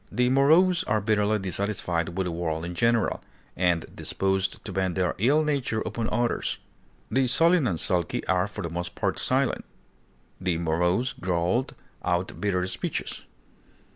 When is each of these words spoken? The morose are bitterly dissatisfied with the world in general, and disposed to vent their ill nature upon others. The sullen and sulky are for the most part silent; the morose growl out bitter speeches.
The 0.11 0.31
morose 0.31 0.83
are 0.85 0.99
bitterly 0.99 1.37
dissatisfied 1.37 2.17
with 2.17 2.25
the 2.25 2.31
world 2.31 2.65
in 2.65 2.73
general, 2.73 3.21
and 3.55 3.85
disposed 3.95 4.65
to 4.65 4.71
vent 4.71 4.95
their 4.95 5.13
ill 5.19 5.43
nature 5.43 5.81
upon 5.81 6.09
others. 6.11 6.57
The 7.11 7.27
sullen 7.27 7.67
and 7.67 7.79
sulky 7.79 8.25
are 8.25 8.47
for 8.47 8.63
the 8.63 8.71
most 8.71 8.95
part 8.95 9.19
silent; 9.19 9.63
the 10.39 10.57
morose 10.57 11.13
growl 11.13 11.67
out 12.03 12.41
bitter 12.41 12.65
speeches. 12.65 13.21